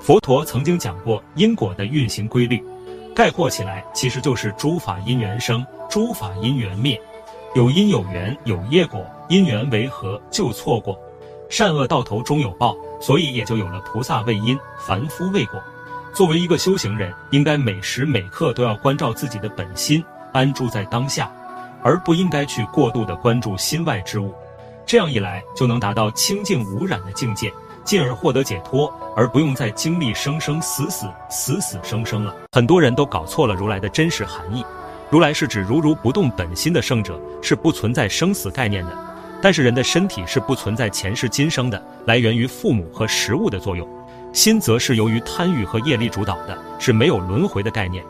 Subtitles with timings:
[0.00, 2.62] 佛陀曾经讲过因果的运行规律，
[3.14, 7.00] 概括起来其实就是诸法因缘生，诸法因缘灭，
[7.54, 10.98] 有因有缘有业果，因缘为合就错过，
[11.50, 15.60] 善恶到头终有报，所以也就有了菩萨为因，凡夫为果。
[16.14, 20.02] 作为一个修行人，应该每时每刻都要关照自己的本心，
[20.32, 21.30] 安住在当下，
[21.82, 24.32] 而不应该去过度的关注心外之物。
[24.86, 27.52] 这样一来，就能达到清净无染的境界。
[27.88, 32.36] 进而获得解脱，而不用再经历生生死死、死死生生了。
[32.52, 34.62] 很多人都搞错了如来的真实含义。
[35.08, 38.92] 如来是指如如不动本心的圣者，是不存在生死概念的。
[39.40, 43.88] 但是人的身体是不存在前世今生的，来源于父母和食物的作用。
[44.34, 48.04] 心则是由于贪欲和业力主导的，是没有轮回的概念。